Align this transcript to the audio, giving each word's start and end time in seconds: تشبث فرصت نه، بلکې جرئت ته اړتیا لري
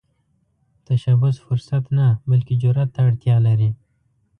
تشبث 0.87 1.35
فرصت 1.45 1.83
نه، 1.97 2.07
بلکې 2.29 2.53
جرئت 2.61 2.89
ته 2.95 2.99
اړتیا 3.07 3.35
لري 3.47 3.69